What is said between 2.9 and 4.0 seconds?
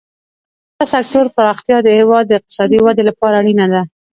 لپاره اړینه ده.